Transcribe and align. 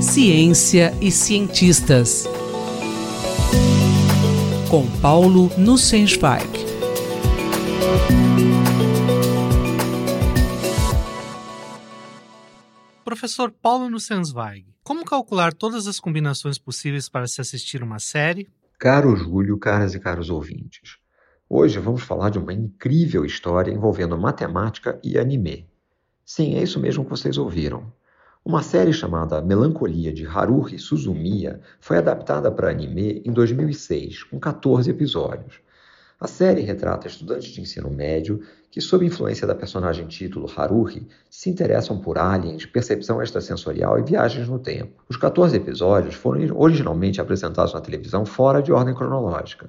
Ciência 0.00 0.92
e 1.00 1.10
cientistas. 1.10 2.26
Com 4.70 4.86
Paulo 5.00 5.50
Nussensweig. 5.58 6.48
Professor 13.04 13.50
Paulo 13.50 13.90
Nussensweig, 13.90 14.66
como 14.82 15.04
calcular 15.04 15.52
todas 15.52 15.86
as 15.86 16.00
combinações 16.00 16.56
possíveis 16.58 17.08
para 17.08 17.26
se 17.26 17.40
assistir 17.40 17.82
uma 17.82 17.98
série? 17.98 18.48
Caro 18.78 19.14
Júlio, 19.16 19.58
caras 19.58 19.94
e 19.94 20.00
caros 20.00 20.30
ouvintes. 20.30 20.96
Hoje 21.50 21.78
vamos 21.78 22.02
falar 22.02 22.30
de 22.30 22.38
uma 22.38 22.52
incrível 22.52 23.24
história 23.24 23.72
envolvendo 23.72 24.16
matemática 24.16 24.98
e 25.02 25.18
anime. 25.18 25.66
Sim, 26.24 26.56
é 26.56 26.62
isso 26.62 26.78
mesmo 26.78 27.04
que 27.04 27.10
vocês 27.10 27.36
ouviram. 27.36 27.92
Uma 28.48 28.62
série 28.62 28.94
chamada 28.94 29.42
Melancolia 29.42 30.10
de 30.10 30.26
Haruhi 30.26 30.78
Suzumiya 30.78 31.60
foi 31.78 31.98
adaptada 31.98 32.50
para 32.50 32.70
anime 32.70 33.20
em 33.22 33.30
2006, 33.30 34.22
com 34.22 34.40
14 34.40 34.90
episódios. 34.90 35.60
A 36.18 36.26
série 36.26 36.62
retrata 36.62 37.06
estudantes 37.06 37.52
de 37.52 37.60
ensino 37.60 37.90
médio 37.90 38.40
que, 38.70 38.80
sob 38.80 39.04
influência 39.04 39.46
da 39.46 39.54
personagem 39.54 40.06
título 40.06 40.50
Haruhi, 40.56 41.06
se 41.28 41.50
interessam 41.50 41.98
por 41.98 42.16
aliens, 42.16 42.64
percepção 42.64 43.22
extrasensorial 43.22 43.98
e 43.98 44.02
viagens 44.02 44.48
no 44.48 44.58
tempo. 44.58 45.04
Os 45.10 45.18
14 45.18 45.54
episódios 45.54 46.14
foram 46.14 46.40
originalmente 46.58 47.20
apresentados 47.20 47.74
na 47.74 47.82
televisão 47.82 48.24
fora 48.24 48.62
de 48.62 48.72
ordem 48.72 48.94
cronológica. 48.94 49.68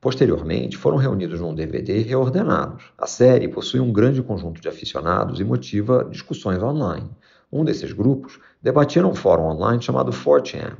Posteriormente, 0.00 0.76
foram 0.76 0.96
reunidos 0.96 1.40
num 1.40 1.54
DVD 1.54 1.98
reordenados. 2.02 2.92
A 2.96 3.06
série 3.06 3.48
possui 3.48 3.80
um 3.80 3.92
grande 3.92 4.22
conjunto 4.22 4.60
de 4.60 4.68
aficionados 4.68 5.40
e 5.40 5.44
motiva 5.44 6.06
discussões 6.08 6.62
online. 6.62 7.10
Um 7.52 7.64
desses 7.64 7.92
grupos 7.92 8.38
debatia 8.62 9.02
num 9.02 9.14
fórum 9.14 9.44
online 9.44 9.82
chamado 9.82 10.12
4chan. 10.12 10.76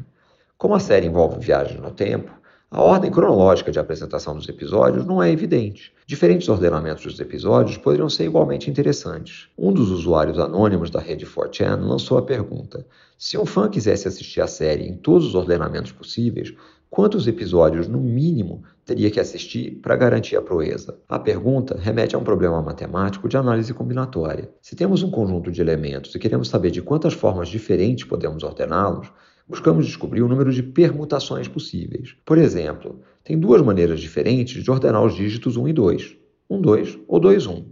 Como 0.57 0.75
a 0.75 0.81
série 0.81 1.07
envolve 1.07 1.41
viagens 1.41 1.81
no 1.81 1.91
tempo, 1.91 2.31
a 2.71 2.83
ordem 2.83 3.11
cronológica 3.11 3.73
de 3.73 3.79
apresentação 3.79 4.37
dos 4.37 4.47
episódios 4.47 5.07
não 5.07 5.23
é 5.23 5.33
evidente. 5.33 5.91
Diferentes 6.07 6.49
ordenamentos 6.51 7.03
dos 7.03 7.19
episódios 7.19 7.79
poderiam 7.79 8.11
ser 8.11 8.27
igualmente 8.27 8.71
interessantes. 8.71 9.49
Um 9.57 9.73
dos 9.73 9.91
usuários 9.91 10.39
anônimos 10.39 10.91
da 10.91 11.01
rede 11.01 11.25
4chan 11.25 11.81
lançou 11.81 12.19
a 12.19 12.23
pergunta: 12.23 12.87
se 13.17 13.39
um 13.39 13.47
fã 13.47 13.71
quisesse 13.71 14.07
assistir 14.07 14.43
a 14.43 14.47
série 14.47 14.87
em 14.87 14.95
todos 14.95 15.27
os 15.29 15.35
ordenamentos 15.35 15.93
possíveis, 15.93 16.53
quantos 16.91 17.27
episódios, 17.27 17.87
no 17.87 18.01
mínimo, 18.01 18.63
teria 18.85 19.11
que 19.11 19.21
assistir 19.21 19.79
para 19.83 19.97
garantir 19.97 20.37
a 20.37 20.43
proeza? 20.43 20.99
A 21.09 21.19
pergunta 21.19 21.79
remete 21.79 22.17
a 22.17 22.19
um 22.19 22.25
problema 22.25 22.61
matemático 22.63 23.29
de 23.29 23.37
análise 23.37 23.73
combinatória. 23.75 24.51
Se 24.61 24.75
temos 24.75 25.03
um 25.03 25.11
conjunto 25.11 25.51
de 25.51 25.61
elementos 25.61 26.15
e 26.15 26.19
queremos 26.19 26.49
saber 26.49 26.71
de 26.71 26.83
quantas 26.83 27.13
formas 27.13 27.49
diferentes 27.49 28.05
podemos 28.05 28.43
ordená-los, 28.43 29.13
buscamos 29.47 29.87
descobrir 29.87 30.23
o 30.23 30.29
número 30.29 30.53
de 30.53 30.63
permutações 30.63 31.49
possíveis. 31.49 32.17
Por 32.25 32.39
exemplo, 32.39 33.01
tem 33.25 33.39
duas 33.39 33.63
maneiras 33.63 34.01
diferentes 34.01 34.63
de 34.63 34.71
ordenar 34.71 35.05
os 35.05 35.15
dígitos 35.15 35.57
1 35.57 35.69
e 35.69 35.73
2, 35.73 36.17
1, 36.51 36.61
2 36.61 36.99
ou 37.07 37.21
2, 37.21 37.47
1. 37.47 37.65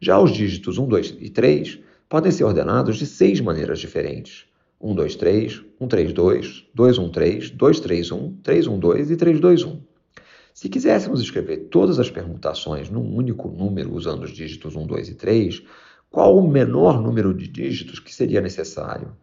Já 0.00 0.18
os 0.18 0.32
dígitos 0.32 0.78
1, 0.78 0.86
2 0.86 1.16
e 1.20 1.30
3 1.30 1.80
podem 2.08 2.30
ser 2.30 2.44
ordenados 2.44 2.96
de 2.96 3.06
seis 3.06 3.40
maneiras 3.40 3.78
diferentes. 3.78 4.46
1, 4.84 4.94
2, 4.94 5.16
3, 5.16 5.64
1, 5.80 5.88
3, 5.88 6.12
2, 6.12 6.66
2, 6.74 6.98
1, 6.98 7.08
3, 7.08 7.50
2, 7.50 7.80
3, 7.80 8.12
1, 8.12 8.36
3, 8.42 8.66
1, 8.66 8.78
2 8.78 9.10
e 9.10 9.16
3, 9.16 9.40
2, 9.40 9.64
1. 9.64 9.80
Se 10.52 10.68
quiséssemos 10.68 11.22
escrever 11.22 11.68
todas 11.70 11.98
as 11.98 12.10
permutações 12.10 12.90
num 12.90 13.16
único 13.16 13.48
número 13.48 13.94
usando 13.94 14.24
os 14.24 14.30
dígitos 14.30 14.76
1, 14.76 14.86
2 14.86 15.08
e 15.08 15.14
3, 15.14 15.62
qual 16.10 16.36
o 16.36 16.46
menor 16.46 17.00
número 17.00 17.32
de 17.32 17.48
dígitos 17.48 17.98
que 17.98 18.14
seria 18.14 18.42
necessário? 18.42 19.16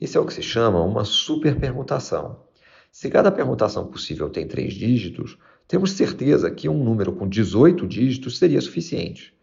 Isso 0.00 0.16
é 0.16 0.20
o 0.20 0.24
que 0.24 0.32
se 0.32 0.42
chama 0.42 0.82
uma 0.82 1.04
superpermutação. 1.04 2.40
Se 2.90 3.10
cada 3.10 3.30
permutação 3.30 3.88
possível 3.88 4.30
tem 4.30 4.48
três 4.48 4.72
dígitos, 4.72 5.36
temos 5.68 5.92
certeza 5.92 6.50
que 6.50 6.70
um 6.70 6.82
número 6.82 7.12
com 7.12 7.28
18 7.28 7.86
dígitos 7.86 8.38
seria 8.38 8.62
suficiente. 8.62 9.34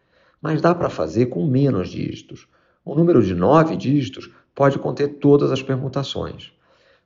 Mas 0.42 0.64
dá 0.64 0.74
para 0.74 0.90
fazer 0.90 1.28
com 1.28 1.46
menos 1.46 1.90
dígitos. 1.90 2.48
Um 2.84 2.96
número 2.96 3.22
de 3.22 3.36
9 3.36 3.76
dígitos 3.76 4.32
pode 4.59 4.78
conter 4.78 5.20
todas 5.20 5.53
as 5.53 5.64
permutações. 5.64 6.52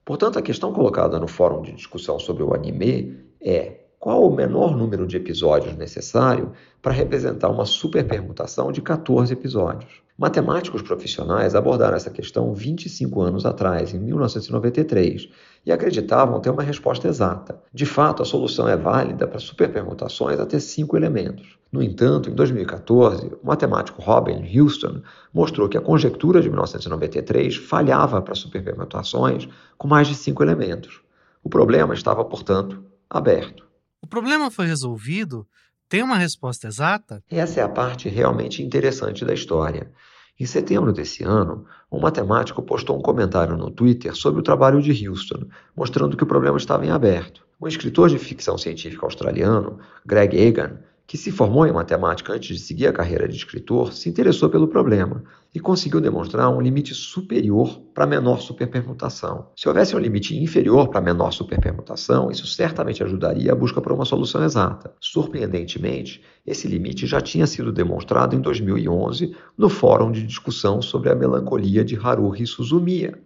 Portanto, 0.03 0.39
a 0.39 0.41
questão 0.41 0.73
colocada 0.73 1.19
no 1.19 1.27
fórum 1.27 1.61
de 1.61 1.71
discussão 1.71 2.17
sobre 2.17 2.41
o 2.41 2.51
anime 2.51 3.15
é 3.39 3.81
qual 3.99 4.27
o 4.27 4.35
menor 4.35 4.75
número 4.75 5.05
de 5.05 5.17
episódios 5.17 5.75
necessário 5.75 6.51
para 6.81 6.91
representar 6.91 7.49
uma 7.49 7.63
superpermutação 7.63 8.71
de 8.71 8.81
14 8.81 9.33
episódios. 9.33 10.01
Matemáticos 10.15 10.83
profissionais 10.83 11.55
abordaram 11.55 11.95
essa 11.95 12.11
questão 12.11 12.53
25 12.53 13.19
anos 13.19 13.47
atrás, 13.47 13.95
em 13.95 13.99
1993, 13.99 15.27
e 15.65 15.71
acreditavam 15.71 16.39
ter 16.39 16.51
uma 16.51 16.61
resposta 16.61 17.07
exata. 17.07 17.59
De 17.73 17.85
fato, 17.85 18.21
a 18.21 18.25
solução 18.25 18.67
é 18.67 18.77
válida 18.77 19.27
para 19.27 19.39
superpermutações 19.39 20.39
até 20.39 20.59
cinco 20.59 20.95
elementos. 20.95 21.57
No 21.71 21.81
entanto, 21.81 22.29
em 22.29 22.35
2014, 22.35 23.31
o 23.41 23.47
matemático 23.47 24.03
Robin 24.03 24.45
Houston 24.55 25.01
mostrou 25.33 25.67
que 25.67 25.77
a 25.77 25.81
conjectura 25.81 26.41
de 26.41 26.47
1993 26.47 27.55
falhava 27.55 28.21
para 28.21 28.35
superpermutações 28.35 29.49
com 29.79 29.87
mais 29.87 30.07
de 30.07 30.13
cinco 30.13 30.43
elementos. 30.43 31.01
O 31.43 31.49
problema 31.49 31.95
estava, 31.95 32.23
portanto, 32.23 32.83
aberto. 33.09 33.65
O 33.99 34.05
problema 34.05 34.51
foi 34.51 34.67
resolvido? 34.67 35.47
Tem 35.93 36.01
uma 36.01 36.17
resposta 36.17 36.67
exata? 36.67 37.21
Essa 37.29 37.59
é 37.59 37.63
a 37.63 37.69
parte 37.69 38.09
realmente 38.09 38.63
interessante 38.63 39.23
da 39.23 39.31
história. 39.31 39.91
Em 40.39 40.43
setembro 40.43 40.91
desse 40.91 41.23
ano, 41.23 41.67
um 41.91 41.99
matemático 41.99 42.63
postou 42.63 42.97
um 42.97 43.01
comentário 43.03 43.55
no 43.55 43.69
Twitter 43.69 44.15
sobre 44.15 44.39
o 44.39 44.43
trabalho 44.43 44.81
de 44.81 45.07
Houston, 45.07 45.45
mostrando 45.77 46.17
que 46.17 46.23
o 46.23 46.25
problema 46.25 46.57
estava 46.57 46.83
em 46.83 46.89
aberto. 46.89 47.45
Um 47.61 47.67
escritor 47.67 48.09
de 48.09 48.17
ficção 48.17 48.57
científica 48.57 49.05
australiano, 49.05 49.77
Greg 50.03 50.35
Egan, 50.35 50.79
que 51.13 51.17
se 51.19 51.31
formou 51.31 51.67
em 51.67 51.71
matemática 51.71 52.33
antes 52.33 52.57
de 52.57 52.63
seguir 52.63 52.87
a 52.87 52.91
carreira 52.91 53.27
de 53.27 53.35
escritor, 53.35 53.93
se 53.93 54.09
interessou 54.09 54.49
pelo 54.49 54.67
problema 54.67 55.23
e 55.53 55.59
conseguiu 55.59 56.01
demonstrar 56.01 56.49
um 56.49 56.59
limite 56.59 56.95
superior 56.95 57.79
para 57.93 58.07
menor 58.07 58.41
superpermutação. 58.41 59.51
Se 59.55 59.67
houvesse 59.67 59.95
um 59.95 59.99
limite 59.99 60.35
inferior 60.35 60.89
para 60.89 61.01
menor 61.01 61.31
superpermutação, 61.31 62.31
isso 62.31 62.47
certamente 62.47 63.03
ajudaria 63.03 63.51
a 63.51 63.55
busca 63.55 63.79
por 63.79 63.91
uma 63.91 64.05
solução 64.05 64.43
exata. 64.43 64.91
Surpreendentemente, 64.99 66.23
esse 66.47 66.67
limite 66.67 67.05
já 67.05 67.21
tinha 67.21 67.45
sido 67.45 67.71
demonstrado 67.71 68.35
em 68.35 68.41
2011 68.41 69.35
no 69.55 69.69
Fórum 69.69 70.11
de 70.11 70.25
Discussão 70.25 70.81
sobre 70.81 71.11
a 71.11 71.15
Melancolia 71.15 71.85
de 71.85 71.95
Haruhi 71.95 72.47
Suzumiya. 72.47 73.19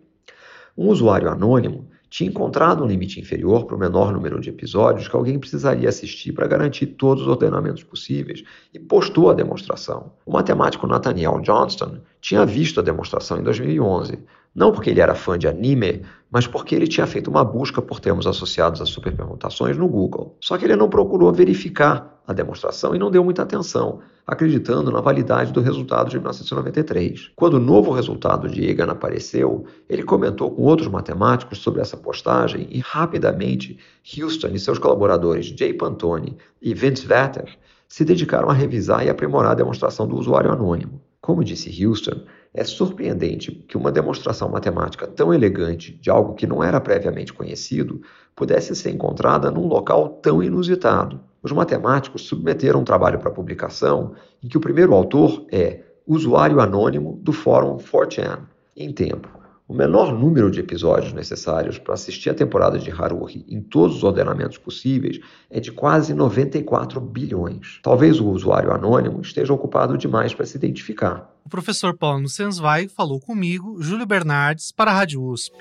Um 0.77 0.89
usuário 0.89 1.29
anônimo 1.29 1.87
tinha 2.09 2.29
encontrado 2.29 2.83
um 2.83 2.87
limite 2.87 3.19
inferior 3.19 3.65
para 3.65 3.75
o 3.75 3.79
menor 3.79 4.13
número 4.13 4.39
de 4.39 4.49
episódios 4.49 5.07
que 5.07 5.15
alguém 5.15 5.37
precisaria 5.37 5.89
assistir 5.89 6.31
para 6.31 6.47
garantir 6.47 6.87
todos 6.87 7.23
os 7.23 7.29
ordenamentos 7.29 7.83
possíveis 7.83 8.43
e 8.73 8.79
postou 8.79 9.29
a 9.29 9.33
demonstração. 9.33 10.11
O 10.25 10.31
matemático 10.31 10.87
Nathaniel 10.87 11.39
Johnston 11.41 11.97
tinha 12.21 12.45
visto 12.45 12.79
a 12.79 12.83
demonstração 12.83 13.39
em 13.39 13.43
2011, 13.43 14.19
não 14.55 14.71
porque 14.71 14.89
ele 14.89 15.01
era 15.01 15.13
fã 15.13 15.37
de 15.37 15.47
anime, 15.47 16.01
mas 16.31 16.47
porque 16.47 16.73
ele 16.73 16.87
tinha 16.87 17.05
feito 17.05 17.29
uma 17.29 17.43
busca 17.43 17.81
por 17.81 17.99
termos 17.99 18.25
associados 18.25 18.81
a 18.81 18.85
superpermutações 18.85 19.77
no 19.77 19.87
Google. 19.87 20.35
Só 20.41 20.57
que 20.57 20.65
ele 20.65 20.75
não 20.75 20.89
procurou 20.89 21.31
verificar 21.31 22.21
a 22.25 22.33
demonstração 22.33 22.95
e 22.95 22.99
não 22.99 23.11
deu 23.11 23.23
muita 23.23 23.43
atenção, 23.43 23.99
acreditando 24.27 24.91
na 24.91 24.99
validade 24.99 25.53
do 25.53 25.61
resultado 25.61 26.09
de 26.09 26.17
1993. 26.17 27.31
Quando 27.33 27.53
o 27.53 27.59
novo 27.59 27.91
resultado 27.91 28.49
de 28.49 28.69
Egan 28.69 28.91
apareceu, 28.91 29.65
ele 29.87 30.03
comentou 30.03 30.51
com 30.51 30.63
outros 30.63 30.89
matemáticos 30.89 31.59
sobre 31.59 31.79
essa 31.79 31.95
postagem 31.95 32.67
e 32.69 32.79
rapidamente 32.79 33.79
Houston 34.19 34.49
e 34.49 34.59
seus 34.59 34.77
colaboradores 34.77 35.45
Jay 35.45 35.73
Pantone 35.73 36.35
e 36.61 36.73
Vince 36.73 37.07
Vetter 37.07 37.57
se 37.87 38.03
dedicaram 38.03 38.49
a 38.49 38.53
revisar 38.53 39.05
e 39.05 39.09
aprimorar 39.09 39.53
a 39.53 39.55
demonstração 39.55 40.05
do 40.05 40.17
usuário 40.17 40.51
anônimo. 40.51 41.01
Como 41.21 41.43
disse 41.43 41.85
Houston, 41.85 42.21
é 42.53 42.63
surpreendente 42.63 43.51
que 43.67 43.77
uma 43.77 43.91
demonstração 43.91 44.49
matemática 44.49 45.07
tão 45.07 45.33
elegante 45.33 45.93
de 46.01 46.09
algo 46.09 46.33
que 46.33 46.47
não 46.47 46.63
era 46.63 46.81
previamente 46.81 47.33
conhecido 47.33 48.01
pudesse 48.35 48.75
ser 48.75 48.91
encontrada 48.91 49.49
num 49.49 49.67
local 49.67 50.19
tão 50.21 50.43
inusitado. 50.43 51.19
Os 51.47 51.53
matemáticos 51.53 52.23
submeteram 52.23 52.81
um 52.81 52.83
trabalho 52.83 53.19
para 53.19 53.31
publicação 53.31 54.15
em 54.43 54.49
que 54.49 54.57
o 54.57 54.59
primeiro 54.59 54.93
autor 54.93 55.45
é 55.49 55.81
usuário 56.05 56.59
anônimo 56.59 57.21
do 57.23 57.31
fórum 57.31 57.77
4chan. 57.77 58.39
Em 58.75 58.91
tempo, 58.91 59.29
o 59.65 59.73
menor 59.73 60.11
número 60.13 60.51
de 60.51 60.59
episódios 60.59 61.13
necessários 61.13 61.79
para 61.79 61.93
assistir 61.93 62.29
a 62.29 62.33
temporada 62.33 62.77
de 62.77 62.91
Haruhi 62.91 63.45
em 63.47 63.61
todos 63.61 63.95
os 63.95 64.03
ordenamentos 64.03 64.57
possíveis 64.57 65.21
é 65.49 65.61
de 65.61 65.71
quase 65.71 66.13
94 66.13 66.99
bilhões. 66.99 67.79
Talvez 67.81 68.19
o 68.19 68.27
usuário 68.27 68.73
anônimo 68.73 69.21
esteja 69.21 69.53
ocupado 69.53 69.97
demais 69.97 70.33
para 70.33 70.45
se 70.45 70.57
identificar. 70.57 71.33
O 71.45 71.49
professor 71.49 71.95
Paulo 71.95 72.27
Sensvai 72.27 72.89
falou 72.89 73.21
comigo, 73.21 73.81
Júlio 73.81 74.05
Bernardes, 74.05 74.73
para 74.73 74.91
a 74.91 74.93
Rádio 74.93 75.23
USP. 75.23 75.55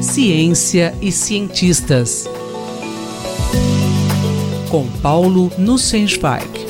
Ciência 0.00 0.94
e 1.02 1.10
cientistas. 1.10 2.28
Com 4.70 4.88
Paulo 5.00 5.48
Nussensweig. 5.58 6.65